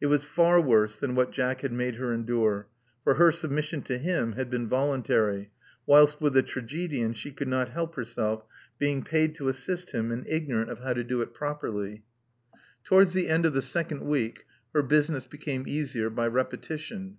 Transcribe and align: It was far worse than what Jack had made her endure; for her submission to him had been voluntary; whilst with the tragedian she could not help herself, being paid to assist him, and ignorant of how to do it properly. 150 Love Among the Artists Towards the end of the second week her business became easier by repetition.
It 0.00 0.06
was 0.06 0.24
far 0.24 0.60
worse 0.60 0.96
than 0.96 1.14
what 1.14 1.30
Jack 1.30 1.60
had 1.60 1.70
made 1.72 1.94
her 1.94 2.12
endure; 2.12 2.66
for 3.04 3.14
her 3.14 3.30
submission 3.30 3.82
to 3.82 3.98
him 3.98 4.32
had 4.32 4.50
been 4.50 4.68
voluntary; 4.68 5.52
whilst 5.86 6.20
with 6.20 6.32
the 6.32 6.42
tragedian 6.42 7.12
she 7.12 7.30
could 7.30 7.46
not 7.46 7.68
help 7.68 7.94
herself, 7.94 8.42
being 8.80 9.04
paid 9.04 9.32
to 9.36 9.46
assist 9.46 9.92
him, 9.92 10.10
and 10.10 10.26
ignorant 10.26 10.70
of 10.70 10.80
how 10.80 10.94
to 10.94 11.04
do 11.04 11.22
it 11.22 11.34
properly. 11.34 12.02
150 12.88 12.88
Love 12.90 12.90
Among 12.90 12.90
the 12.90 12.96
Artists 12.96 13.14
Towards 13.14 13.14
the 13.14 13.28
end 13.28 13.46
of 13.46 13.54
the 13.54 14.04
second 14.08 14.10
week 14.10 14.46
her 14.74 14.82
business 14.82 15.26
became 15.26 15.68
easier 15.68 16.10
by 16.10 16.26
repetition. 16.26 17.18